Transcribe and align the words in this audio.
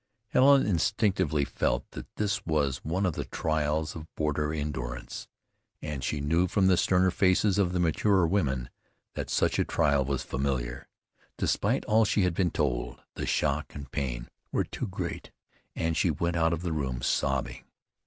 Helen 0.29 0.65
instinctively 0.65 1.45
felt 1.45 1.91
that 1.91 2.07
this 2.15 2.43
was 2.43 2.79
one 2.83 3.05
of 3.05 3.13
the 3.13 3.25
trials 3.25 3.95
of 3.95 4.07
border 4.15 4.51
endurance, 4.51 5.27
and 5.79 6.03
she 6.03 6.19
knew 6.19 6.47
from 6.47 6.65
the 6.65 6.75
sterner 6.75 7.11
faces 7.11 7.59
of 7.59 7.71
the 7.71 7.79
maturer 7.79 8.25
women 8.27 8.71
that 9.13 9.29
such 9.29 9.59
a 9.59 9.63
trial 9.63 10.03
was 10.03 10.23
familiar. 10.23 10.87
Despite 11.37 11.85
all 11.85 12.03
she 12.03 12.23
had 12.23 12.33
been 12.33 12.49
told, 12.49 13.03
the 13.13 13.27
shock 13.27 13.75
and 13.75 13.91
pain 13.91 14.27
were 14.51 14.63
too 14.63 14.87
great, 14.87 15.29
and 15.75 15.95
she 15.95 16.09
went 16.09 16.35
out 16.35 16.51
of 16.51 16.63
the 16.63 16.73
room 16.73 17.03
sobbing. 17.03 17.63